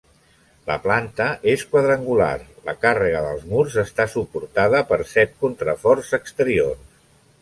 [0.69, 2.31] La planta és quadrangular,
[2.69, 6.83] la càrrega dels murs està suportada per set contraforts exteriors.